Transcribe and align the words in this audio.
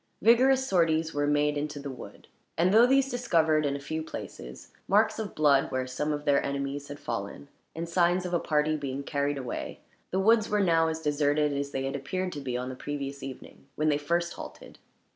Vigorous 0.23 0.65
sorties 0.67 1.13
were 1.13 1.27
made 1.27 1.59
into 1.59 1.79
the 1.79 1.91
wood; 1.91 2.27
and 2.57 2.73
though 2.73 2.87
these 2.87 3.11
discovered, 3.11 3.67
in 3.67 3.75
a 3.75 3.79
few 3.79 4.01
places, 4.01 4.69
marks 4.87 5.19
of 5.19 5.35
blood 5.35 5.69
where 5.69 5.85
some 5.85 6.11
of 6.11 6.25
their 6.25 6.43
enemies 6.43 6.87
had 6.87 6.97
fallen, 6.97 7.49
and 7.75 7.87
signs 7.87 8.25
of 8.25 8.33
a 8.33 8.39
party 8.39 8.75
being 8.75 9.03
carried 9.03 9.37
away, 9.37 9.79
the 10.09 10.19
woods 10.19 10.49
were 10.49 10.59
now 10.59 10.87
as 10.87 11.01
deserted 11.03 11.53
as 11.53 11.69
they 11.69 11.83
had 11.85 11.95
appeared 11.95 12.31
to 12.31 12.41
be 12.41 12.57
on 12.57 12.69
the 12.69 12.75
previous 12.75 13.21
evening, 13.21 13.67
when 13.75 13.89
they 13.89 13.97
first 13.99 14.33
halted. 14.33 14.79